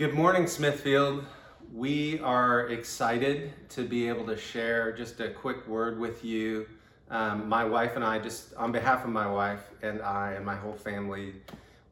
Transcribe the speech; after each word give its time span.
Good 0.00 0.14
morning, 0.14 0.46
Smithfield. 0.46 1.26
We 1.74 2.20
are 2.20 2.68
excited 2.68 3.52
to 3.68 3.84
be 3.84 4.08
able 4.08 4.24
to 4.28 4.36
share 4.38 4.92
just 4.92 5.20
a 5.20 5.28
quick 5.28 5.68
word 5.68 6.00
with 6.00 6.24
you. 6.24 6.66
Um, 7.10 7.46
my 7.46 7.66
wife 7.66 7.96
and 7.96 8.02
I, 8.02 8.18
just 8.18 8.54
on 8.54 8.72
behalf 8.72 9.04
of 9.04 9.10
my 9.10 9.30
wife 9.30 9.62
and 9.82 10.00
I 10.00 10.32
and 10.32 10.46
my 10.46 10.56
whole 10.56 10.72
family, 10.72 11.34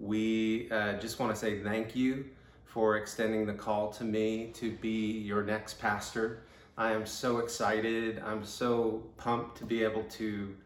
we 0.00 0.70
uh, 0.70 0.94
just 0.94 1.18
want 1.18 1.34
to 1.34 1.38
say 1.38 1.62
thank 1.62 1.94
you 1.94 2.24
for 2.64 2.96
extending 2.96 3.44
the 3.44 3.52
call 3.52 3.90
to 3.90 4.04
me 4.04 4.52
to 4.54 4.72
be 4.72 5.18
your 5.18 5.42
next 5.42 5.78
pastor. 5.78 6.44
I 6.78 6.92
am 6.92 7.04
so 7.04 7.40
excited. 7.40 8.22
I'm 8.24 8.42
so 8.42 9.02
pumped 9.18 9.58
to 9.58 9.66
be 9.66 9.84
able 9.84 10.04
to 10.04 10.56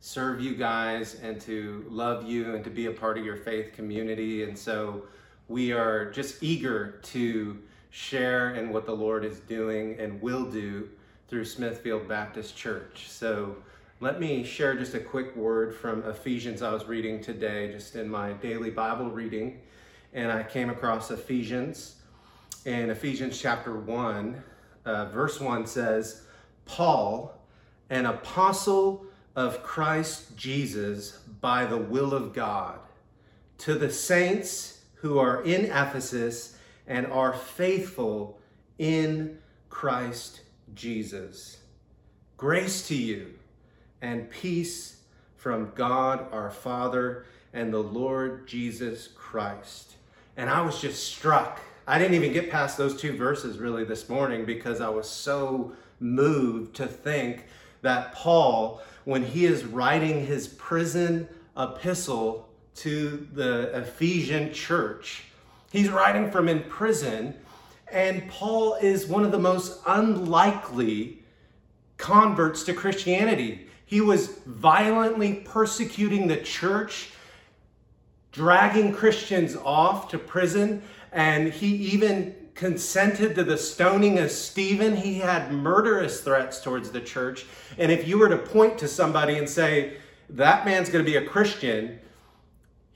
serve 0.00 0.40
you 0.40 0.54
guys 0.54 1.16
and 1.16 1.38
to 1.42 1.84
love 1.90 2.24
you 2.24 2.54
and 2.54 2.64
to 2.64 2.70
be 2.70 2.86
a 2.86 2.92
part 2.92 3.18
of 3.18 3.24
your 3.26 3.36
faith 3.36 3.74
community. 3.74 4.44
And 4.44 4.58
so 4.58 5.02
we 5.48 5.72
are 5.72 6.10
just 6.10 6.42
eager 6.42 6.98
to 7.02 7.58
share 7.90 8.54
in 8.54 8.70
what 8.70 8.84
the 8.84 8.94
Lord 8.94 9.24
is 9.24 9.40
doing 9.40 9.98
and 9.98 10.20
will 10.20 10.44
do 10.44 10.88
through 11.28 11.44
Smithfield 11.44 12.08
Baptist 12.08 12.56
Church. 12.56 13.08
So 13.08 13.56
let 14.00 14.20
me 14.20 14.44
share 14.44 14.76
just 14.76 14.94
a 14.94 15.00
quick 15.00 15.34
word 15.36 15.74
from 15.74 16.02
Ephesians 16.04 16.62
I 16.62 16.72
was 16.72 16.86
reading 16.86 17.22
today, 17.22 17.72
just 17.72 17.96
in 17.96 18.08
my 18.08 18.32
daily 18.34 18.70
Bible 18.70 19.10
reading. 19.10 19.60
And 20.12 20.30
I 20.30 20.42
came 20.42 20.68
across 20.68 21.10
Ephesians. 21.10 21.96
And 22.64 22.90
Ephesians 22.90 23.40
chapter 23.40 23.76
1, 23.76 24.42
uh, 24.84 25.04
verse 25.06 25.40
1 25.40 25.66
says, 25.66 26.22
Paul, 26.64 27.40
an 27.90 28.06
apostle 28.06 29.06
of 29.36 29.62
Christ 29.62 30.36
Jesus 30.36 31.18
by 31.40 31.64
the 31.64 31.76
will 31.76 32.12
of 32.12 32.32
God, 32.34 32.80
to 33.58 33.76
the 33.76 33.90
saints 33.90 34.75
who 34.96 35.18
are 35.18 35.42
in 35.42 35.66
Ephesus 35.66 36.56
and 36.86 37.06
are 37.06 37.32
faithful 37.32 38.38
in 38.78 39.38
Christ 39.68 40.40
Jesus. 40.74 41.58
Grace 42.36 42.86
to 42.88 42.94
you 42.94 43.34
and 44.02 44.30
peace 44.30 45.00
from 45.36 45.72
God 45.74 46.26
our 46.32 46.50
Father 46.50 47.24
and 47.52 47.72
the 47.72 47.82
Lord 47.82 48.46
Jesus 48.46 49.08
Christ. 49.08 49.94
And 50.36 50.50
I 50.50 50.60
was 50.60 50.80
just 50.80 51.04
struck. 51.04 51.60
I 51.86 51.98
didn't 51.98 52.14
even 52.14 52.32
get 52.32 52.50
past 52.50 52.76
those 52.76 53.00
two 53.00 53.16
verses 53.16 53.58
really 53.58 53.84
this 53.84 54.08
morning 54.08 54.44
because 54.44 54.80
I 54.80 54.88
was 54.88 55.08
so 55.08 55.72
moved 56.00 56.76
to 56.76 56.86
think 56.86 57.46
that 57.82 58.12
Paul, 58.12 58.82
when 59.04 59.24
he 59.24 59.46
is 59.46 59.64
writing 59.64 60.26
his 60.26 60.48
prison 60.48 61.28
epistle 61.56 62.45
to 62.76 63.26
the 63.32 63.76
Ephesian 63.76 64.52
church. 64.52 65.24
He's 65.70 65.90
writing 65.90 66.30
from 66.30 66.48
in 66.48 66.62
prison, 66.64 67.34
and 67.90 68.28
Paul 68.28 68.74
is 68.74 69.06
one 69.06 69.24
of 69.24 69.32
the 69.32 69.38
most 69.38 69.80
unlikely 69.86 71.22
converts 71.96 72.62
to 72.64 72.74
Christianity. 72.74 73.68
He 73.86 74.00
was 74.00 74.38
violently 74.46 75.34
persecuting 75.44 76.26
the 76.26 76.36
church, 76.38 77.10
dragging 78.32 78.92
Christians 78.92 79.56
off 79.56 80.08
to 80.08 80.18
prison, 80.18 80.82
and 81.12 81.52
he 81.52 81.68
even 81.76 82.34
consented 82.54 83.34
to 83.34 83.44
the 83.44 83.56
stoning 83.56 84.18
of 84.18 84.30
Stephen. 84.30 84.96
He 84.96 85.18
had 85.18 85.52
murderous 85.52 86.20
threats 86.22 86.60
towards 86.60 86.90
the 86.90 87.00
church. 87.00 87.46
And 87.78 87.92
if 87.92 88.08
you 88.08 88.18
were 88.18 88.28
to 88.28 88.38
point 88.38 88.78
to 88.78 88.88
somebody 88.88 89.38
and 89.38 89.48
say, 89.48 89.98
that 90.30 90.64
man's 90.64 90.88
going 90.88 91.04
to 91.04 91.10
be 91.10 91.18
a 91.18 91.24
Christian, 91.24 92.00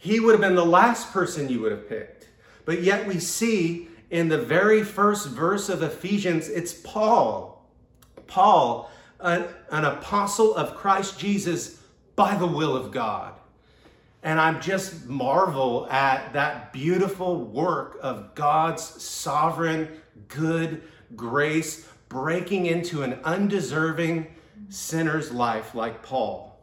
he 0.00 0.18
would 0.18 0.32
have 0.32 0.40
been 0.40 0.54
the 0.54 0.64
last 0.64 1.12
person 1.12 1.50
you 1.50 1.60
would 1.60 1.72
have 1.72 1.86
picked. 1.86 2.26
But 2.64 2.82
yet 2.82 3.06
we 3.06 3.20
see 3.20 3.88
in 4.08 4.28
the 4.28 4.38
very 4.38 4.82
first 4.82 5.28
verse 5.28 5.68
of 5.68 5.82
Ephesians, 5.82 6.48
it's 6.48 6.72
Paul. 6.72 7.68
Paul, 8.26 8.90
an, 9.20 9.44
an 9.70 9.84
apostle 9.84 10.54
of 10.54 10.74
Christ 10.74 11.18
Jesus 11.18 11.82
by 12.16 12.34
the 12.34 12.46
will 12.46 12.74
of 12.74 12.90
God. 12.90 13.34
And 14.22 14.40
I 14.40 14.58
just 14.58 15.06
marvel 15.06 15.86
at 15.90 16.32
that 16.32 16.72
beautiful 16.72 17.44
work 17.44 17.98
of 18.00 18.34
God's 18.34 18.82
sovereign, 18.82 19.86
good 20.28 20.82
grace 21.14 21.86
breaking 22.08 22.66
into 22.66 23.02
an 23.02 23.18
undeserving 23.24 24.28
sinner's 24.70 25.30
life 25.30 25.74
like 25.74 26.02
Paul. 26.02 26.58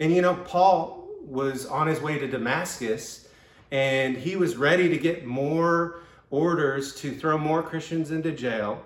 And 0.00 0.10
you 0.10 0.22
know, 0.22 0.36
Paul 0.36 1.01
was 1.26 1.66
on 1.66 1.86
his 1.86 2.00
way 2.00 2.18
to 2.18 2.26
Damascus 2.26 3.28
and 3.72 4.18
he 4.18 4.36
was 4.36 4.56
ready 4.56 4.88
to 4.90 4.98
get 4.98 5.24
more 5.24 6.00
orders 6.30 6.94
to 6.96 7.10
throw 7.10 7.38
more 7.38 7.62
Christians 7.62 8.10
into 8.10 8.30
jail. 8.30 8.82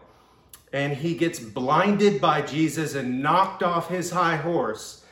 And 0.73 0.93
he 0.93 1.15
gets 1.15 1.41
blinded 1.41 2.21
by 2.21 2.43
Jesus 2.43 2.95
and 2.95 3.21
knocked 3.21 3.63
off 3.63 3.89
his 3.89 4.11
high 4.11 4.37
horse. 4.37 5.05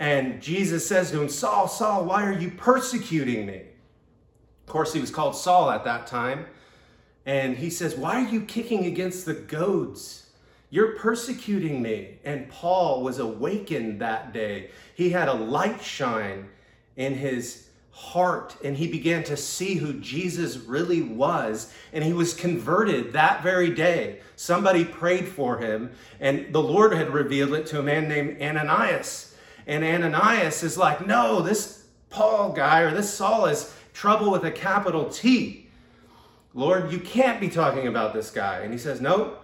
And 0.00 0.42
Jesus 0.42 0.86
says 0.86 1.12
to 1.12 1.20
him, 1.20 1.28
Saul, 1.28 1.68
Saul, 1.68 2.04
why 2.04 2.26
are 2.26 2.32
you 2.32 2.50
persecuting 2.50 3.46
me? 3.46 3.62
Of 4.66 4.72
course, 4.72 4.92
he 4.92 5.00
was 5.00 5.10
called 5.10 5.36
Saul 5.36 5.70
at 5.70 5.84
that 5.84 6.08
time. 6.08 6.46
And 7.24 7.56
he 7.56 7.70
says, 7.70 7.94
Why 7.94 8.24
are 8.24 8.28
you 8.28 8.40
kicking 8.40 8.86
against 8.86 9.26
the 9.26 9.34
goads? 9.34 10.30
You're 10.70 10.96
persecuting 10.96 11.82
me. 11.82 12.18
And 12.24 12.48
Paul 12.48 13.02
was 13.02 13.18
awakened 13.18 14.00
that 14.00 14.32
day. 14.32 14.70
He 14.94 15.10
had 15.10 15.28
a 15.28 15.34
light 15.34 15.82
shine 15.82 16.48
in 16.96 17.14
his 17.14 17.68
heart 17.92 18.56
and 18.64 18.76
he 18.76 18.88
began 18.88 19.22
to 19.22 19.36
see 19.36 19.74
who 19.74 19.92
Jesus 19.94 20.56
really 20.56 21.02
was 21.02 21.72
and 21.92 22.02
he 22.02 22.12
was 22.12 22.34
converted 22.34 23.12
that 23.12 23.42
very 23.42 23.70
day. 23.70 24.20
Somebody 24.34 24.84
prayed 24.84 25.28
for 25.28 25.58
him 25.58 25.90
and 26.18 26.52
the 26.52 26.62
Lord 26.62 26.94
had 26.94 27.12
revealed 27.12 27.52
it 27.52 27.66
to 27.66 27.78
a 27.78 27.82
man 27.82 28.08
named 28.08 28.40
Ananias. 28.40 29.34
And 29.66 29.84
Ananias 29.84 30.62
is 30.62 30.76
like, 30.76 31.06
"No, 31.06 31.42
this 31.42 31.84
Paul 32.10 32.52
guy 32.52 32.80
or 32.80 32.90
this 32.92 33.12
Saul 33.12 33.46
is 33.46 33.72
trouble 33.92 34.30
with 34.30 34.44
a 34.44 34.50
capital 34.50 35.04
T. 35.04 35.68
Lord, 36.54 36.90
you 36.90 36.98
can't 36.98 37.40
be 37.40 37.48
talking 37.48 37.86
about 37.86 38.14
this 38.14 38.30
guy." 38.30 38.60
And 38.60 38.72
he 38.72 38.78
says, 38.78 39.00
"No. 39.00 39.34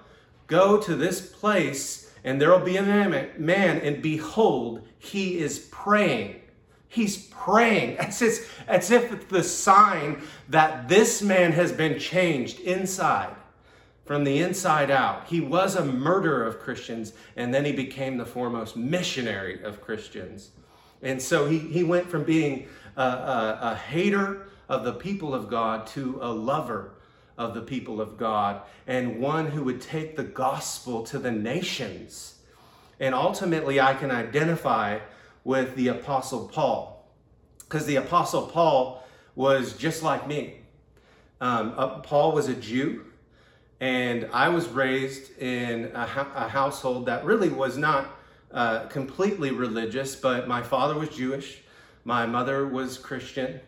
Go 0.46 0.78
to 0.78 0.96
this 0.96 1.20
place 1.20 2.10
and 2.24 2.40
there 2.40 2.50
will 2.50 2.58
be 2.58 2.78
a 2.78 2.82
man 2.82 3.78
and 3.78 4.02
behold, 4.02 4.86
he 4.98 5.38
is 5.38 5.58
praying." 5.70 6.40
He's 6.88 7.26
praying 7.26 7.98
as 7.98 8.22
if, 8.22 8.62
as 8.68 8.90
if 8.90 9.12
it's 9.12 9.26
the 9.26 9.42
sign 9.42 10.22
that 10.48 10.88
this 10.88 11.22
man 11.22 11.52
has 11.52 11.72
been 11.72 11.98
changed 11.98 12.60
inside, 12.60 13.34
from 14.04 14.24
the 14.24 14.40
inside 14.40 14.90
out. 14.90 15.26
He 15.26 15.40
was 15.40 15.76
a 15.76 15.84
murderer 15.84 16.44
of 16.44 16.60
Christians, 16.60 17.12
and 17.36 17.52
then 17.52 17.64
he 17.64 17.72
became 17.72 18.16
the 18.16 18.26
foremost 18.26 18.76
missionary 18.76 19.62
of 19.62 19.80
Christians. 19.80 20.50
And 21.02 21.20
so 21.20 21.46
he, 21.46 21.58
he 21.58 21.84
went 21.84 22.08
from 22.08 22.24
being 22.24 22.66
a, 22.96 23.02
a, 23.02 23.58
a 23.62 23.74
hater 23.76 24.48
of 24.68 24.84
the 24.84 24.94
people 24.94 25.34
of 25.34 25.48
God 25.48 25.86
to 25.88 26.18
a 26.20 26.32
lover 26.32 26.94
of 27.36 27.54
the 27.54 27.60
people 27.60 28.00
of 28.00 28.18
God, 28.18 28.62
and 28.86 29.20
one 29.20 29.46
who 29.46 29.62
would 29.62 29.80
take 29.80 30.16
the 30.16 30.24
gospel 30.24 31.04
to 31.04 31.18
the 31.18 31.30
nations. 31.30 32.34
And 32.98 33.14
ultimately, 33.14 33.80
I 33.80 33.94
can 33.94 34.10
identify 34.10 34.98
with 35.48 35.74
the 35.76 35.88
Apostle 35.88 36.46
Paul. 36.46 37.08
Because 37.60 37.86
the 37.86 37.96
Apostle 37.96 38.48
Paul 38.48 39.02
was 39.34 39.72
just 39.72 40.02
like 40.02 40.28
me. 40.28 40.56
Um, 41.40 41.72
uh, 41.74 42.00
Paul 42.00 42.32
was 42.32 42.48
a 42.48 42.54
Jew, 42.54 43.06
and 43.80 44.28
I 44.30 44.50
was 44.50 44.68
raised 44.68 45.38
in 45.38 45.90
a, 45.94 46.04
ha- 46.04 46.30
a 46.34 46.48
household 46.48 47.06
that 47.06 47.24
really 47.24 47.48
was 47.48 47.78
not 47.78 48.14
uh, 48.52 48.88
completely 48.88 49.50
religious, 49.50 50.14
but 50.14 50.48
my 50.48 50.62
father 50.62 50.98
was 50.98 51.08
Jewish, 51.08 51.62
my 52.04 52.26
mother 52.26 52.68
was 52.68 52.98
Christian. 52.98 53.58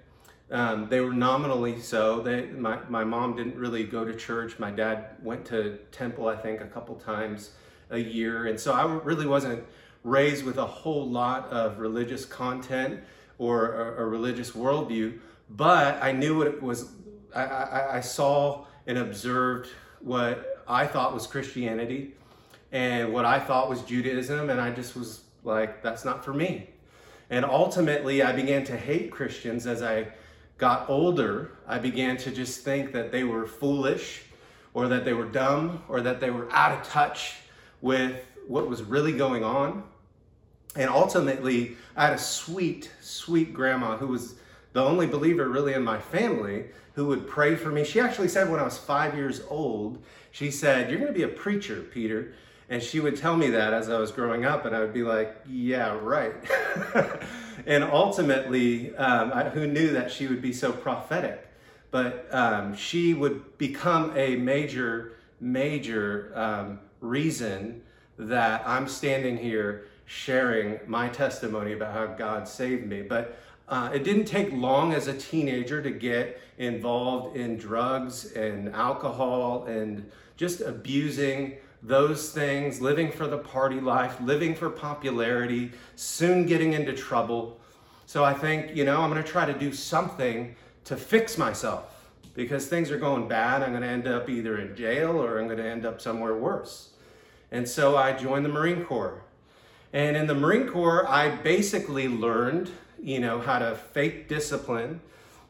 Um, 0.50 0.86
they 0.90 1.00
were 1.00 1.14
nominally 1.14 1.80
so. 1.80 2.20
They, 2.20 2.44
my, 2.48 2.78
my 2.90 3.04
mom 3.04 3.36
didn't 3.36 3.56
really 3.56 3.84
go 3.84 4.04
to 4.04 4.14
church. 4.14 4.58
My 4.58 4.70
dad 4.70 5.16
went 5.22 5.46
to 5.46 5.78
temple, 5.92 6.28
I 6.28 6.36
think, 6.36 6.60
a 6.60 6.66
couple 6.66 6.94
times 6.96 7.52
a 7.88 7.98
year. 7.98 8.48
And 8.48 8.60
so 8.60 8.74
I 8.74 8.84
really 8.84 9.26
wasn't 9.26 9.64
raised 10.04 10.44
with 10.44 10.58
a 10.58 10.66
whole 10.66 11.08
lot 11.08 11.48
of 11.50 11.78
religious 11.78 12.24
content 12.24 13.00
or 13.38 13.72
a, 13.72 14.02
a 14.02 14.06
religious 14.06 14.52
worldview, 14.52 15.18
but 15.50 16.02
I 16.02 16.12
knew 16.12 16.38
what 16.38 16.46
it 16.46 16.62
was. 16.62 16.92
I, 17.34 17.44
I, 17.44 17.96
I 17.96 18.00
saw 18.00 18.66
and 18.86 18.98
observed 18.98 19.68
what 20.00 20.62
I 20.66 20.86
thought 20.86 21.12
was 21.14 21.26
Christianity 21.26 22.14
and 22.72 23.12
what 23.12 23.24
I 23.24 23.40
thought 23.40 23.68
was 23.68 23.82
Judaism, 23.82 24.50
and 24.50 24.60
I 24.60 24.70
just 24.70 24.96
was 24.96 25.22
like, 25.44 25.82
that's 25.82 26.04
not 26.04 26.24
for 26.24 26.32
me. 26.32 26.70
And 27.28 27.44
ultimately, 27.44 28.22
I 28.22 28.32
began 28.32 28.64
to 28.64 28.76
hate 28.76 29.10
Christians 29.10 29.66
as 29.66 29.82
I 29.82 30.08
got 30.58 30.88
older. 30.88 31.52
I 31.66 31.78
began 31.78 32.16
to 32.18 32.30
just 32.30 32.64
think 32.64 32.92
that 32.92 33.12
they 33.12 33.24
were 33.24 33.46
foolish, 33.46 34.22
or 34.74 34.88
that 34.88 35.04
they 35.04 35.12
were 35.12 35.24
dumb, 35.24 35.82
or 35.88 36.00
that 36.00 36.20
they 36.20 36.30
were 36.30 36.50
out 36.52 36.72
of 36.72 36.86
touch 36.86 37.36
with 37.80 38.24
what 38.50 38.68
was 38.68 38.82
really 38.82 39.12
going 39.12 39.44
on. 39.44 39.84
And 40.74 40.90
ultimately, 40.90 41.76
I 41.96 42.06
had 42.06 42.14
a 42.14 42.18
sweet, 42.18 42.90
sweet 43.00 43.54
grandma 43.54 43.96
who 43.96 44.08
was 44.08 44.34
the 44.72 44.82
only 44.82 45.06
believer 45.06 45.48
really 45.48 45.72
in 45.72 45.84
my 45.84 45.98
family 45.98 46.66
who 46.94 47.06
would 47.06 47.28
pray 47.28 47.54
for 47.54 47.70
me. 47.70 47.84
She 47.84 48.00
actually 48.00 48.26
said 48.26 48.50
when 48.50 48.58
I 48.58 48.64
was 48.64 48.76
five 48.76 49.14
years 49.14 49.40
old, 49.48 50.02
she 50.32 50.50
said, 50.50 50.90
You're 50.90 50.98
going 50.98 51.12
to 51.12 51.16
be 51.16 51.22
a 51.22 51.28
preacher, 51.28 51.80
Peter. 51.80 52.34
And 52.68 52.82
she 52.82 52.98
would 52.98 53.16
tell 53.16 53.36
me 53.36 53.50
that 53.50 53.72
as 53.72 53.88
I 53.88 53.98
was 53.98 54.12
growing 54.12 54.44
up, 54.44 54.64
and 54.64 54.74
I 54.74 54.80
would 54.80 54.92
be 54.92 55.02
like, 55.04 55.36
Yeah, 55.48 55.96
right. 56.02 56.34
and 57.66 57.84
ultimately, 57.84 58.94
um, 58.96 59.32
I, 59.32 59.48
who 59.48 59.68
knew 59.68 59.92
that 59.92 60.10
she 60.10 60.26
would 60.26 60.42
be 60.42 60.52
so 60.52 60.72
prophetic? 60.72 61.48
But 61.92 62.26
um, 62.32 62.74
she 62.74 63.14
would 63.14 63.58
become 63.58 64.16
a 64.16 64.34
major, 64.36 65.12
major 65.40 66.32
um, 66.34 66.80
reason 67.00 67.82
that 68.28 68.62
I'm 68.66 68.86
standing 68.88 69.36
here 69.36 69.86
sharing 70.06 70.80
my 70.86 71.08
testimony 71.08 71.72
about 71.72 71.94
how 71.94 72.06
God 72.06 72.46
saved 72.46 72.86
me. 72.86 73.02
But 73.02 73.38
uh, 73.68 73.90
it 73.94 74.02
didn't 74.02 74.24
take 74.24 74.52
long 74.52 74.92
as 74.92 75.06
a 75.06 75.16
teenager 75.16 75.80
to 75.80 75.90
get 75.90 76.40
involved 76.58 77.36
in 77.36 77.56
drugs 77.56 78.32
and 78.32 78.68
alcohol 78.74 79.64
and 79.64 80.10
just 80.36 80.60
abusing 80.60 81.56
those 81.82 82.32
things, 82.32 82.80
living 82.80 83.10
for 83.10 83.26
the 83.26 83.38
party 83.38 83.80
life, 83.80 84.20
living 84.20 84.54
for 84.54 84.68
popularity, 84.68 85.70
soon 85.96 86.44
getting 86.44 86.72
into 86.72 86.92
trouble. 86.92 87.58
So 88.06 88.24
I 88.24 88.34
think, 88.34 88.76
you 88.76 88.84
know, 88.84 89.00
I'm 89.00 89.10
going 89.10 89.22
to 89.22 89.28
try 89.28 89.46
to 89.46 89.56
do 89.56 89.72
something 89.72 90.56
to 90.84 90.96
fix 90.96 91.38
myself 91.38 92.12
because 92.34 92.66
things 92.66 92.90
are 92.90 92.98
going 92.98 93.28
bad. 93.28 93.62
I'm 93.62 93.70
going 93.70 93.82
to 93.82 93.88
end 93.88 94.08
up 94.08 94.28
either 94.28 94.58
in 94.58 94.74
jail 94.76 95.22
or 95.22 95.38
I'm 95.38 95.46
going 95.46 95.58
to 95.58 95.64
end 95.64 95.86
up 95.86 96.00
somewhere 96.00 96.36
worse. 96.36 96.89
And 97.52 97.68
so 97.68 97.96
I 97.96 98.12
joined 98.12 98.44
the 98.44 98.50
Marine 98.50 98.84
Corps. 98.84 99.22
And 99.92 100.16
in 100.16 100.26
the 100.26 100.34
Marine 100.34 100.68
Corps, 100.68 101.08
I 101.08 101.30
basically 101.30 102.08
learned, 102.08 102.70
you 103.02 103.18
know, 103.18 103.40
how 103.40 103.58
to 103.58 103.74
fake 103.74 104.28
discipline. 104.28 105.00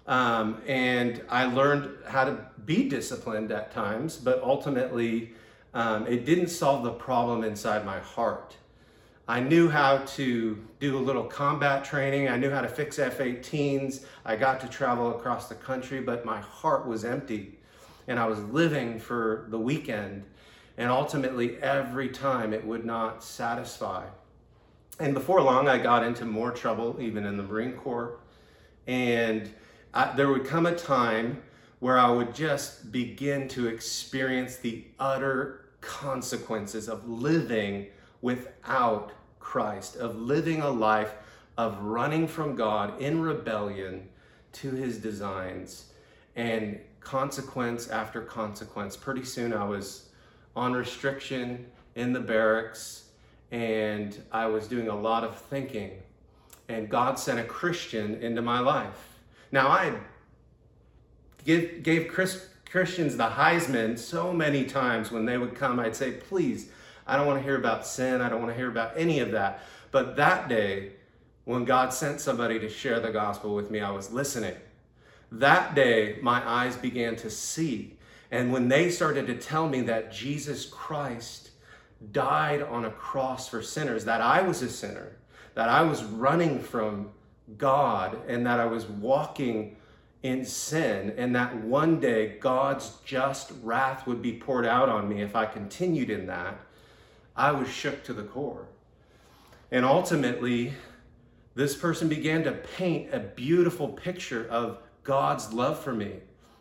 Um, 0.07 0.63
and 0.67 1.23
I 1.29 1.45
learned 1.45 1.91
how 2.09 2.25
to 2.25 2.47
be 2.65 2.89
disciplined 2.89 3.53
at 3.53 3.73
times, 3.73 4.17
but 4.17 4.43
ultimately, 4.43 5.35
um, 5.75 6.07
it 6.07 6.25
didn't 6.25 6.49
solve 6.49 6.85
the 6.85 6.91
problem 6.93 7.45
inside 7.45 7.85
my 7.85 7.99
heart. 7.99 8.57
I 9.29 9.39
knew 9.39 9.69
how 9.69 9.99
to 9.99 10.59
do 10.81 10.99
a 10.99 10.99
little 10.99 11.23
combat 11.23 11.85
training. 11.85 12.29
I 12.29 12.37
knew 12.37 12.51
how 12.51 12.63
to 12.63 12.69
fix 12.69 12.99
F 12.99 13.19
18s. 13.19 14.05
I 14.25 14.35
got 14.35 14.59
to 14.63 14.69
travel 14.69 15.17
across 15.17 15.49
the 15.49 15.55
country, 15.55 16.01
but 16.01 16.25
my 16.25 16.41
heart 16.41 16.87
was 16.87 17.05
empty. 17.05 17.57
And 18.09 18.19
I 18.19 18.27
was 18.27 18.41
living 18.45 18.99
for 18.99 19.47
the 19.51 19.59
weekend. 19.59 20.25
And 20.81 20.91
ultimately, 20.91 21.59
every 21.59 22.09
time 22.09 22.55
it 22.55 22.65
would 22.65 22.87
not 22.87 23.23
satisfy. 23.23 24.07
And 24.99 25.13
before 25.13 25.43
long, 25.43 25.69
I 25.69 25.77
got 25.77 26.03
into 26.03 26.25
more 26.25 26.51
trouble, 26.51 26.97
even 26.99 27.27
in 27.27 27.37
the 27.37 27.43
Marine 27.43 27.75
Corps. 27.75 28.19
And 28.87 29.51
I, 29.93 30.17
there 30.17 30.31
would 30.31 30.47
come 30.47 30.65
a 30.65 30.75
time 30.75 31.43
where 31.81 31.99
I 31.99 32.11
would 32.11 32.35
just 32.35 32.91
begin 32.93 33.47
to 33.49 33.69
experience 33.69 34.57
the 34.57 34.87
utter 34.99 35.67
consequences 35.83 36.89
of 36.89 37.07
living 37.07 37.89
without 38.23 39.13
Christ, 39.39 39.97
of 39.97 40.17
living 40.17 40.63
a 40.63 40.71
life 40.71 41.13
of 41.59 41.79
running 41.83 42.27
from 42.27 42.57
God 42.57 42.99
in 43.03 43.21
rebellion 43.21 44.09
to 44.53 44.71
his 44.71 44.97
designs, 44.97 45.93
and 46.37 46.81
consequence 47.01 47.89
after 47.89 48.23
consequence. 48.23 48.97
Pretty 48.97 49.25
soon 49.25 49.53
I 49.53 49.65
was 49.65 50.07
on 50.57 50.73
restriction 50.73 51.67
in 51.95 52.13
the 52.13 52.21
barracks 52.21 53.01
and 53.51 54.21
I 54.31 54.47
was 54.47 54.69
doing 54.69 54.89
a 54.89 54.97
lot 54.97 55.25
of 55.25 55.37
thinking. 55.37 55.91
And 56.69 56.89
God 56.89 57.19
sent 57.19 57.41
a 57.41 57.45
Christian 57.45 58.23
into 58.23 58.43
my 58.43 58.61
life. 58.61 59.19
Now, 59.51 59.69
I 59.69 59.93
give, 61.45 61.83
gave 61.83 62.09
Chris, 62.09 62.47
Christians 62.71 63.17
the 63.17 63.29
Heisman 63.29 63.99
so 63.99 64.33
many 64.33 64.65
times 64.65 65.11
when 65.11 65.25
they 65.25 65.37
would 65.37 65.57
come, 65.57 65.81
I'd 65.81 65.97
say, 65.97 66.13
please, 66.13 66.69
I 67.07 67.17
don't 67.17 67.27
want 67.27 67.41
to 67.41 67.43
hear 67.43 67.57
about 67.57 67.87
sin. 67.87 68.21
I 68.21 68.29
don't 68.29 68.41
want 68.41 68.53
to 68.53 68.57
hear 68.57 68.69
about 68.69 68.93
any 68.97 69.19
of 69.19 69.33
that. 69.33 69.63
But 69.91 70.15
that 70.17 70.49
day, 70.49 70.93
when 71.45 71.65
God 71.65 71.93
sent 71.93 72.21
somebody 72.21 72.61
to 72.61 72.69
share 72.69 73.01
the 73.01 73.11
gospel 73.11 73.57
with 73.57 73.71
me, 73.73 73.81
I 73.81 73.91
was 73.91 74.13
listening. 74.13 74.55
That 75.33 75.75
day, 75.75 76.19
my 76.23 76.49
eyes 76.49 76.77
began 76.77 77.17
to 77.17 77.31
see. 77.31 77.97
And 78.31 78.53
when 78.53 78.69
they 78.69 78.91
started 78.91 79.27
to 79.27 79.35
tell 79.35 79.69
me 79.69 79.81
that 79.83 80.13
Jesus 80.13 80.67
Christ 80.67 81.51
died 82.13 82.63
on 82.63 82.85
a 82.85 82.91
cross 82.91 83.49
for 83.49 83.63
sinners, 83.63 84.05
that 84.05 84.21
I 84.21 84.43
was 84.43 84.63
a 84.63 84.69
sinner, 84.69 85.17
that 85.55 85.69
I 85.69 85.83
was 85.83 86.05
running 86.05 86.61
from 86.61 87.11
God, 87.59 88.19
and 88.29 88.47
that 88.47 88.61
I 88.61 88.67
was 88.67 88.87
walking 88.87 89.77
in 90.23 90.45
sin, 90.45 91.15
and 91.17 91.35
that 91.35 91.57
one 91.57 91.99
day 91.99 92.39
God's 92.39 92.99
just 93.05 93.53
wrath 93.63 94.07
would 94.07 94.23
be 94.23 94.35
poured 94.35 94.67
out 94.67 94.89
on 94.89 95.09
me 95.09 95.23
if 95.23 95.35
I 95.35 95.47
continued 95.47 96.11
in 96.11 96.27
that, 96.27 96.61
I 97.35 97.53
was 97.53 97.69
shook 97.69 98.05
to 98.05 98.13
the 98.13 98.23
core. 98.23 98.67
And 99.71 99.85
ultimately, 99.85 100.75
this 101.55 101.75
person 101.77 102.09
began 102.09 102.45
to 102.45 102.53
paint 102.53 103.13
a 103.13 103.19
beautiful 103.19 103.89
picture 103.89 104.47
of 104.49 104.79
God's 105.05 105.53
love 105.53 105.79
for 105.81 105.93
me. 105.93 106.17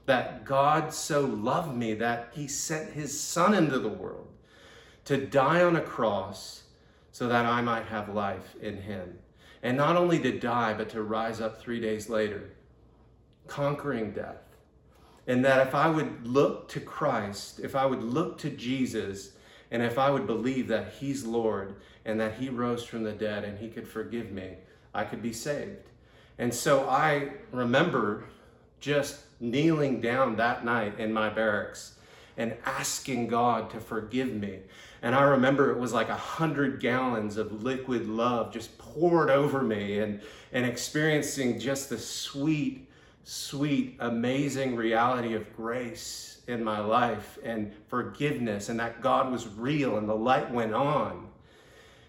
That 0.10 0.44
God 0.44 0.92
so 0.92 1.22
loved 1.22 1.78
me 1.78 1.94
that 1.94 2.30
he 2.34 2.48
sent 2.48 2.94
his 2.94 3.22
son 3.22 3.54
into 3.54 3.78
the 3.78 3.90
world 3.90 4.28
to 5.06 5.24
die 5.24 5.62
on 5.62 5.76
a 5.76 5.82
cross 5.82 6.64
so 7.12 7.28
that 7.28 7.46
I 7.46 7.62
might 7.62 7.86
have 7.86 8.10
life 8.10 8.56
in 8.60 8.82
him. 8.82 9.20
And 9.62 9.78
not 9.78 9.98
only 9.98 10.18
to 10.22 10.40
die, 10.40 10.74
but 10.74 10.90
to 10.90 11.04
rise 11.04 11.40
up 11.40 11.62
three 11.62 11.80
days 11.80 12.10
later, 12.10 12.50
conquering 13.46 14.10
death. 14.10 14.42
And 15.28 15.46
that 15.46 15.68
if 15.68 15.76
I 15.76 15.88
would 15.88 16.26
look 16.26 16.70
to 16.70 16.80
Christ, 16.80 17.60
if 17.60 17.76
I 17.76 17.86
would 17.86 18.02
look 18.02 18.40
to 18.40 18.50
Jesus, 18.50 19.34
and 19.70 19.84
if 19.84 20.00
I 20.00 20.10
would 20.10 20.26
believe 20.26 20.68
that 20.70 20.94
He's 21.00 21.24
Lord 21.24 21.76
and 22.04 22.20
that 22.20 22.40
He 22.40 22.50
rose 22.50 22.84
from 22.84 23.04
the 23.04 23.12
dead 23.12 23.44
and 23.44 23.60
He 23.60 23.70
could 23.70 23.88
forgive 23.88 24.32
me, 24.32 24.56
I 24.92 25.04
could 25.04 25.22
be 25.22 25.34
saved. 25.34 25.88
And 26.40 26.52
so 26.52 26.90
I 26.90 27.34
remember 27.52 28.24
just 28.80 29.22
kneeling 29.40 30.02
down 30.02 30.36
that 30.38 30.66
night 30.66 31.00
in 31.00 31.14
my 31.14 31.30
barracks 31.30 31.96
and 32.38 32.56
asking 32.66 33.28
God 33.28 33.70
to 33.72 33.80
forgive 33.80 34.34
me. 34.34 34.60
And 35.02 35.16
I 35.16 35.24
remember 35.24 35.72
it 35.72 35.78
was 35.78 35.94
like 35.94 36.10
a 36.10 36.16
hundred 36.16 36.80
gallons 36.80 37.38
of 37.38 37.64
liquid 37.64 38.08
love 38.08 38.52
just 38.52 38.78
poured 38.78 39.30
over 39.30 39.62
me 39.62 40.00
and, 40.00 40.22
and 40.52 40.66
experiencing 40.66 41.60
just 41.60 41.90
the 41.90 41.98
sweet, 41.98 42.88
sweet, 43.24 43.96
amazing 44.00 44.76
reality 44.76 45.36
of 45.36 45.56
grace 45.56 46.42
in 46.48 46.64
my 46.64 46.80
life 46.80 47.38
and 47.44 47.72
forgiveness 47.88 48.70
and 48.70 48.80
that 48.80 49.02
God 49.02 49.32
was 49.32 49.48
real 49.48 49.98
and 49.98 50.10
the 50.10 50.16
light 50.16 50.52
went 50.52 50.74
on. 50.74 51.28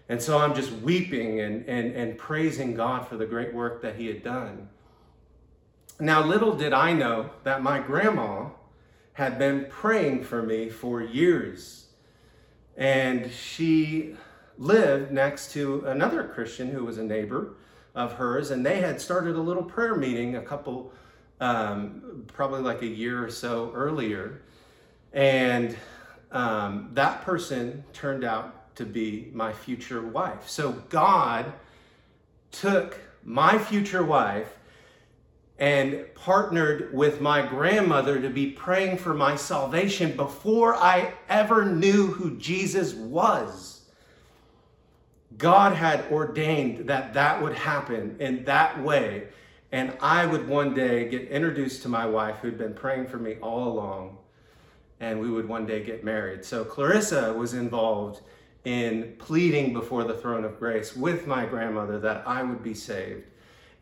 And 0.09 0.21
so 0.21 0.37
I'm 0.37 0.53
just 0.53 0.71
weeping 0.73 1.39
and, 1.39 1.67
and, 1.69 1.93
and 1.93 2.17
praising 2.17 2.73
God 2.73 3.07
for 3.07 3.15
the 3.15 3.25
great 3.25 3.53
work 3.53 3.81
that 3.81 3.95
He 3.95 4.07
had 4.07 4.23
done. 4.23 4.67
Now, 6.01 6.25
little 6.25 6.55
did 6.55 6.73
I 6.73 6.93
know 6.93 7.29
that 7.43 7.61
my 7.61 7.77
grandma 7.79 8.49
had 9.13 9.37
been 9.37 9.67
praying 9.69 10.23
for 10.23 10.41
me 10.41 10.67
for 10.67 10.99
years. 10.99 11.89
And 12.75 13.31
she 13.31 14.15
lived 14.57 15.11
next 15.11 15.51
to 15.53 15.85
another 15.85 16.23
Christian 16.23 16.71
who 16.71 16.85
was 16.85 16.97
a 16.97 17.03
neighbor 17.03 17.53
of 17.93 18.13
hers, 18.13 18.49
and 18.49 18.65
they 18.65 18.81
had 18.81 18.99
started 18.99 19.35
a 19.35 19.41
little 19.41 19.61
prayer 19.61 19.93
meeting 19.93 20.37
a 20.37 20.41
couple, 20.41 20.91
um, 21.39 22.23
probably 22.33 22.61
like 22.61 22.81
a 22.81 22.87
year 22.87 23.23
or 23.23 23.29
so 23.29 23.71
earlier. 23.75 24.41
And 25.13 25.77
um, 26.31 26.89
that 26.93 27.21
person 27.21 27.83
turned 27.93 28.23
out 28.23 28.75
to 28.77 28.85
be 28.85 29.29
my 29.33 29.53
future 29.53 30.01
wife. 30.01 30.49
So 30.49 30.71
God 30.89 31.53
took 32.49 32.97
my 33.23 33.59
future 33.59 34.03
wife 34.03 34.57
and 35.61 36.03
partnered 36.15 36.91
with 36.91 37.21
my 37.21 37.45
grandmother 37.45 38.19
to 38.19 38.31
be 38.31 38.49
praying 38.49 38.97
for 38.97 39.13
my 39.13 39.35
salvation 39.35 40.15
before 40.17 40.73
I 40.75 41.13
ever 41.29 41.65
knew 41.65 42.07
who 42.07 42.35
Jesus 42.37 42.95
was. 42.95 43.83
God 45.37 45.75
had 45.75 46.03
ordained 46.11 46.89
that 46.89 47.13
that 47.13 47.39
would 47.43 47.53
happen 47.53 48.15
in 48.19 48.43
that 48.45 48.81
way, 48.81 49.27
and 49.71 49.95
I 50.01 50.25
would 50.25 50.47
one 50.47 50.73
day 50.73 51.07
get 51.07 51.27
introduced 51.27 51.83
to 51.83 51.89
my 51.89 52.07
wife 52.07 52.37
who'd 52.37 52.57
been 52.57 52.73
praying 52.73 53.05
for 53.05 53.17
me 53.17 53.35
all 53.35 53.67
along, 53.67 54.17
and 54.99 55.21
we 55.21 55.29
would 55.29 55.47
one 55.47 55.67
day 55.67 55.83
get 55.83 56.03
married. 56.03 56.43
So 56.43 56.65
Clarissa 56.65 57.33
was 57.33 57.53
involved 57.53 58.21
in 58.65 59.15
pleading 59.19 59.73
before 59.73 60.05
the 60.05 60.17
throne 60.17 60.43
of 60.43 60.57
grace 60.57 60.95
with 60.95 61.27
my 61.27 61.45
grandmother 61.45 61.99
that 61.99 62.27
I 62.27 62.41
would 62.41 62.63
be 62.63 62.73
saved. 62.73 63.25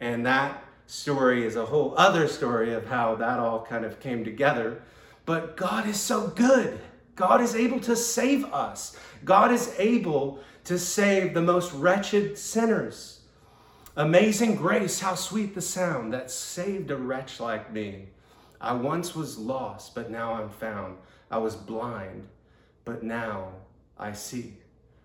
And 0.01 0.25
that 0.25 0.63
story 0.89 1.45
is 1.45 1.55
a 1.55 1.65
whole 1.65 1.93
other 1.97 2.27
story 2.27 2.73
of 2.73 2.87
how 2.87 3.13
that 3.15 3.39
all 3.39 3.63
kind 3.63 3.85
of 3.85 3.99
came 3.99 4.23
together. 4.23 4.81
But 5.25 5.55
God 5.55 5.87
is 5.87 5.99
so 5.99 6.27
good. 6.27 6.79
God 7.15 7.41
is 7.41 7.53
able 7.53 7.79
to 7.81 7.95
save 7.95 8.43
us. 8.45 8.97
God 9.23 9.51
is 9.51 9.73
able 9.77 10.39
to 10.63 10.79
save 10.79 11.33
the 11.33 11.41
most 11.41 11.71
wretched 11.73 12.37
sinners. 12.37 13.21
Amazing 13.95 14.55
grace, 14.55 14.99
how 14.99 15.13
sweet 15.13 15.53
the 15.53 15.61
sound 15.61 16.13
that 16.13 16.31
saved 16.31 16.89
a 16.89 16.95
wretch 16.95 17.39
like 17.39 17.71
me. 17.71 18.07
I 18.59 18.73
once 18.73 19.13
was 19.13 19.37
lost, 19.37 19.93
but 19.93 20.09
now 20.09 20.33
I'm 20.33 20.49
found. 20.49 20.97
I 21.29 21.37
was 21.37 21.55
blind, 21.55 22.27
but 22.83 23.03
now 23.03 23.49
I 23.97 24.13
see. 24.13 24.57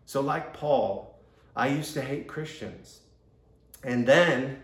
So, 0.06 0.20
like 0.22 0.54
Paul, 0.54 1.18
I 1.54 1.68
used 1.68 1.92
to 1.94 2.02
hate 2.02 2.26
Christians. 2.26 3.00
And 3.82 4.06
then 4.06 4.62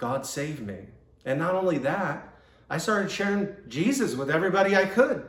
God 0.00 0.26
saved 0.26 0.66
me. 0.66 0.78
And 1.24 1.38
not 1.38 1.54
only 1.54 1.78
that, 1.78 2.26
I 2.68 2.78
started 2.78 3.10
sharing 3.10 3.54
Jesus 3.68 4.16
with 4.16 4.30
everybody 4.30 4.74
I 4.74 4.86
could. 4.86 5.28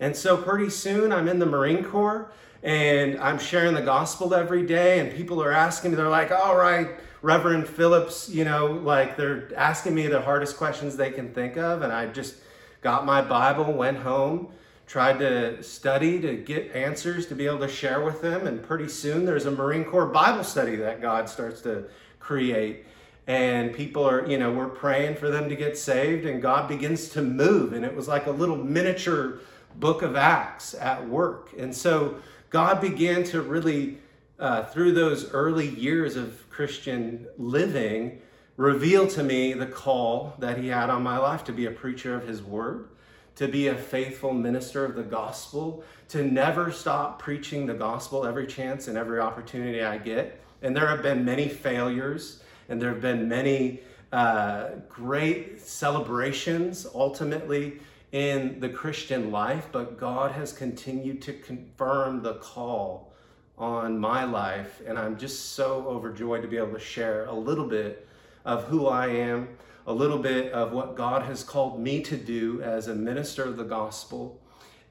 And 0.00 0.16
so 0.16 0.36
pretty 0.36 0.70
soon 0.70 1.12
I'm 1.12 1.28
in 1.28 1.40
the 1.40 1.46
Marine 1.46 1.84
Corps 1.84 2.30
and 2.62 3.18
I'm 3.18 3.38
sharing 3.38 3.74
the 3.74 3.82
gospel 3.82 4.34
every 4.34 4.66
day, 4.66 4.98
and 4.98 5.14
people 5.14 5.40
are 5.40 5.52
asking 5.52 5.92
me, 5.92 5.96
they're 5.96 6.08
like, 6.08 6.32
all 6.32 6.56
right, 6.56 6.88
Reverend 7.22 7.68
Phillips, 7.68 8.28
you 8.28 8.44
know, 8.44 8.66
like 8.66 9.16
they're 9.16 9.50
asking 9.56 9.94
me 9.94 10.08
the 10.08 10.20
hardest 10.20 10.56
questions 10.56 10.96
they 10.96 11.10
can 11.10 11.32
think 11.32 11.56
of. 11.56 11.82
And 11.82 11.92
I 11.92 12.06
just 12.06 12.36
got 12.80 13.06
my 13.06 13.22
Bible, 13.22 13.72
went 13.72 13.98
home, 13.98 14.52
tried 14.86 15.18
to 15.20 15.62
study 15.62 16.20
to 16.20 16.36
get 16.36 16.72
answers 16.74 17.26
to 17.26 17.34
be 17.34 17.46
able 17.46 17.60
to 17.60 17.68
share 17.68 18.00
with 18.00 18.22
them. 18.22 18.46
And 18.46 18.62
pretty 18.62 18.88
soon 18.88 19.24
there's 19.24 19.46
a 19.46 19.50
Marine 19.50 19.84
Corps 19.84 20.06
Bible 20.06 20.44
study 20.44 20.76
that 20.76 21.00
God 21.00 21.28
starts 21.28 21.60
to 21.62 21.84
create. 22.18 22.86
And 23.28 23.74
people 23.74 24.04
are, 24.08 24.26
you 24.26 24.38
know, 24.38 24.50
we're 24.50 24.70
praying 24.70 25.16
for 25.16 25.28
them 25.28 25.50
to 25.50 25.54
get 25.54 25.76
saved, 25.76 26.24
and 26.24 26.40
God 26.40 26.66
begins 26.66 27.10
to 27.10 27.22
move. 27.22 27.74
And 27.74 27.84
it 27.84 27.94
was 27.94 28.08
like 28.08 28.26
a 28.26 28.30
little 28.30 28.56
miniature 28.56 29.40
book 29.76 30.00
of 30.00 30.16
Acts 30.16 30.74
at 30.74 31.06
work. 31.06 31.50
And 31.58 31.76
so 31.76 32.16
God 32.48 32.80
began 32.80 33.24
to 33.24 33.42
really, 33.42 33.98
uh, 34.38 34.64
through 34.64 34.92
those 34.92 35.30
early 35.32 35.68
years 35.68 36.16
of 36.16 36.48
Christian 36.48 37.26
living, 37.36 38.22
reveal 38.56 39.06
to 39.08 39.22
me 39.22 39.52
the 39.52 39.66
call 39.66 40.34
that 40.38 40.56
He 40.56 40.68
had 40.68 40.88
on 40.88 41.02
my 41.02 41.18
life 41.18 41.44
to 41.44 41.52
be 41.52 41.66
a 41.66 41.70
preacher 41.70 42.14
of 42.14 42.26
His 42.26 42.42
word, 42.42 42.88
to 43.36 43.46
be 43.46 43.68
a 43.68 43.74
faithful 43.74 44.32
minister 44.32 44.86
of 44.86 44.94
the 44.94 45.02
gospel, 45.02 45.84
to 46.08 46.24
never 46.24 46.72
stop 46.72 47.18
preaching 47.18 47.66
the 47.66 47.74
gospel 47.74 48.24
every 48.24 48.46
chance 48.46 48.88
and 48.88 48.96
every 48.96 49.20
opportunity 49.20 49.82
I 49.82 49.98
get. 49.98 50.40
And 50.62 50.74
there 50.74 50.88
have 50.88 51.02
been 51.02 51.26
many 51.26 51.46
failures, 51.46 52.42
and 52.68 52.80
there 52.80 52.90
have 52.90 53.00
been 53.00 53.28
many 53.28 53.80
uh, 54.12 54.70
great 54.88 55.60
celebrations 55.60 56.86
ultimately 56.94 57.80
in 58.12 58.58
the 58.60 58.68
Christian 58.68 59.30
life, 59.30 59.68
but 59.70 59.98
God 59.98 60.32
has 60.32 60.52
continued 60.52 61.20
to 61.22 61.32
confirm 61.34 62.22
the 62.22 62.34
call 62.34 63.12
on 63.58 63.98
my 63.98 64.24
life. 64.24 64.80
And 64.86 64.98
I'm 64.98 65.18
just 65.18 65.52
so 65.52 65.86
overjoyed 65.86 66.42
to 66.42 66.48
be 66.48 66.56
able 66.56 66.72
to 66.72 66.78
share 66.78 67.26
a 67.26 67.34
little 67.34 67.66
bit 67.66 68.06
of 68.44 68.64
who 68.64 68.86
I 68.86 69.08
am, 69.08 69.48
a 69.86 69.92
little 69.92 70.18
bit 70.18 70.52
of 70.52 70.72
what 70.72 70.96
God 70.96 71.22
has 71.22 71.42
called 71.42 71.80
me 71.80 72.02
to 72.02 72.16
do 72.16 72.62
as 72.62 72.88
a 72.88 72.94
minister 72.94 73.44
of 73.44 73.56
the 73.56 73.64
gospel. 73.64 74.40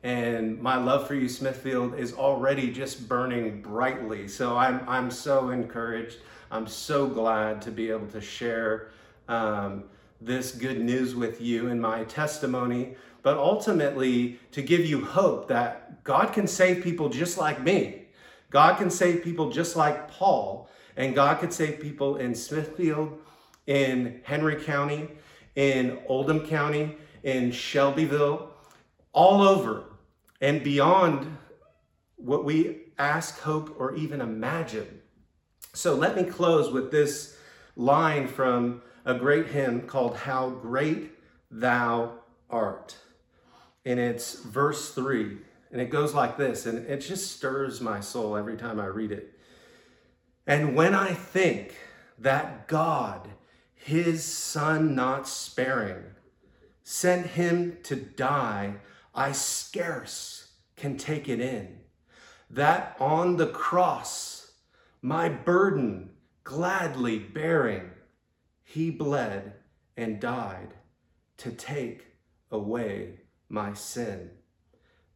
And 0.04 0.62
my 0.62 0.77
love 0.77 1.08
for 1.08 1.16
you, 1.16 1.27
Smithfield, 1.27 1.96
is 1.96 2.13
already 2.13 2.72
just 2.72 3.10
burning 3.10 3.62
brightly. 3.62 4.27
So 4.27 4.56
I'm, 4.56 4.82
I'm 4.88 5.12
so 5.12 5.50
encouraged. 5.50 6.18
I'm 6.51 6.68
so 6.68 7.08
glad 7.08 7.62
to 7.63 7.72
be 7.72 7.89
able 7.89 8.08
to 8.08 8.22
share 8.22 8.92
um, 9.27 9.84
this 10.22 10.51
good 10.51 10.80
news 10.80 11.16
with 11.16 11.42
you 11.42 11.70
and 11.70 11.82
my 11.82 12.04
testimony 12.06 12.96
but 13.27 13.38
ultimately 13.38 14.39
to 14.54 14.62
give 14.62 14.86
you 14.86 15.04
hope 15.04 15.50
that 15.50 16.01
God 16.06 16.32
can 16.32 16.48
save 16.48 16.82
people 16.82 17.10
just 17.10 17.38
like 17.38 17.62
me. 17.62 18.04
God 18.50 18.77
can 18.77 18.89
save 18.89 19.22
people 19.22 19.51
just 19.51 19.75
like 19.75 20.10
Paul, 20.10 20.70
and 20.96 21.13
God 21.13 21.42
could 21.42 21.51
save 21.51 21.82
people 21.82 22.16
in 22.16 22.34
Smithfield, 22.34 23.20
in 23.66 24.22
Henry 24.24 24.56
County, 24.56 25.10
in 25.56 26.00
Oldham 26.08 26.48
County, 26.48 26.96
in 27.24 27.51
Shelbyville, 27.51 28.50
all 29.12 29.42
over 29.42 29.84
and 30.41 30.63
beyond 30.63 31.38
what 32.15 32.44
we 32.44 32.82
ask, 32.98 33.39
hope, 33.39 33.75
or 33.79 33.96
even 33.96 34.22
imagine. 34.22 35.01
So 35.74 35.96
let 35.96 36.15
me 36.15 36.24
close 36.24 36.72
with 36.72 36.91
this 36.91 37.38
line 37.75 38.27
from 38.27 38.82
a 39.06 39.13
great 39.13 39.48
hymn 39.48 39.82
called 39.82 40.15
How 40.17 40.50
Great 40.50 41.12
Thou 41.51 42.13
Art 42.50 42.98
and 43.88 44.01
it's 44.01 44.36
verse 44.41 44.94
3. 44.94 45.38
And 45.72 45.82
it 45.82 45.89
goes 45.89 46.13
like 46.13 46.38
this, 46.38 46.65
and 46.65 46.86
it 46.88 46.98
just 46.98 47.32
stirs 47.32 47.79
my 47.79 48.01
soul 48.01 48.36
every 48.36 48.58
time 48.58 48.79
I 48.79 48.86
read 48.86 49.13
it. 49.13 49.34
And 50.46 50.75
when 50.75 50.94
I 50.94 51.13
think 51.13 51.75
that 52.20 52.67
God, 52.67 53.29
his 53.74 54.24
son 54.25 54.94
not 54.94 55.27
sparing, 55.27 56.03
sent 56.84 57.27
him 57.27 57.77
to 57.84 57.96
die, 57.96 58.75
I 59.17 59.31
scarce 59.31 60.51
can 60.75 60.95
take 60.95 61.27
it 61.27 61.41
in. 61.41 61.79
That 62.51 62.95
on 63.00 63.38
the 63.38 63.47
cross, 63.47 64.51
my 65.01 65.27
burden 65.27 66.12
gladly 66.43 67.17
bearing, 67.17 67.89
he 68.63 68.91
bled 68.91 69.55
and 69.97 70.19
died 70.19 70.75
to 71.38 71.51
take 71.51 72.05
away 72.51 73.21
my 73.50 73.74
sin. 73.74 74.29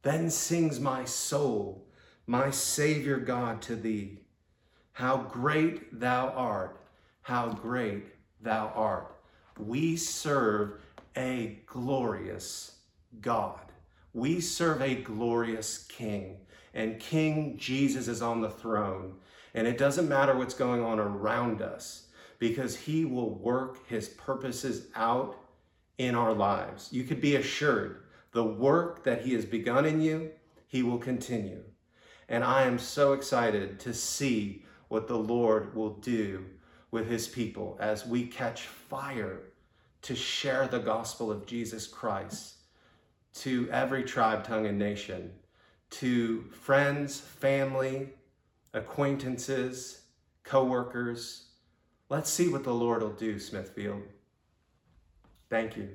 Then 0.01 0.31
sings 0.31 0.79
my 0.79 1.05
soul, 1.05 1.87
my 2.25 2.49
Savior 2.49 3.17
God, 3.17 3.61
to 3.63 3.75
thee. 3.75 4.21
How 4.93 5.17
great 5.17 5.99
thou 5.99 6.29
art, 6.29 6.81
how 7.21 7.49
great 7.49 8.07
thou 8.41 8.71
art. 8.73 9.15
We 9.59 9.95
serve 9.95 10.81
a 11.15 11.59
glorious 11.67 12.77
God. 13.21 13.70
We 14.13 14.41
serve 14.41 14.81
a 14.81 14.95
glorious 14.95 15.85
King, 15.85 16.37
and 16.73 16.99
King 16.99 17.57
Jesus 17.57 18.07
is 18.07 18.21
on 18.21 18.41
the 18.41 18.49
throne. 18.49 19.15
And 19.53 19.67
it 19.67 19.77
doesn't 19.77 20.09
matter 20.09 20.37
what's 20.37 20.53
going 20.53 20.83
on 20.83 20.99
around 20.99 21.61
us 21.61 22.07
because 22.39 22.75
he 22.75 23.05
will 23.05 23.35
work 23.35 23.87
his 23.87 24.09
purposes 24.09 24.87
out 24.95 25.37
in 25.97 26.15
our 26.15 26.33
lives. 26.33 26.89
You 26.91 27.03
could 27.03 27.21
be 27.21 27.35
assured 27.35 28.03
the 28.31 28.43
work 28.43 29.03
that 29.03 29.21
He 29.21 29.33
has 29.33 29.45
begun 29.45 29.85
in 29.85 30.01
you, 30.01 30.31
He 30.67 30.83
will 30.83 30.97
continue. 30.97 31.63
And 32.29 32.43
I 32.43 32.63
am 32.63 32.79
so 32.79 33.13
excited 33.13 33.79
to 33.81 33.93
see 33.93 34.65
what 34.87 35.07
the 35.07 35.17
Lord 35.17 35.75
will 35.75 35.95
do 35.95 36.45
with 36.91 37.07
His 37.09 37.27
people 37.27 37.77
as 37.79 38.05
we 38.05 38.25
catch 38.25 38.63
fire 38.63 39.41
to 40.03 40.15
share 40.15 40.67
the 40.67 40.79
gospel 40.79 41.31
of 41.31 41.45
Jesus 41.45 41.87
Christ 41.87 42.55
to 43.33 43.69
every 43.71 44.03
tribe, 44.03 44.43
tongue, 44.43 44.67
and 44.67 44.77
nation, 44.77 45.31
to 45.91 46.43
friends, 46.51 47.19
family, 47.19 48.09
acquaintances, 48.73 50.01
co-workers. 50.43 51.47
Let's 52.09 52.29
see 52.29 52.49
what 52.49 52.63
the 52.63 52.73
Lord 52.73 53.01
will 53.01 53.11
do, 53.11 53.39
Smithfield. 53.39 54.03
Thank 55.49 55.77
you. 55.77 55.89